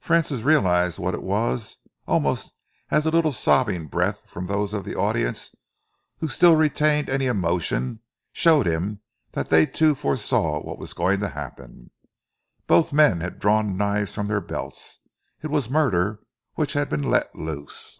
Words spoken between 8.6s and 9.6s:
him that